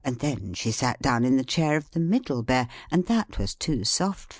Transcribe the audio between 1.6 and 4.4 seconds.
of the Middle Sized Bear, but that was too soft.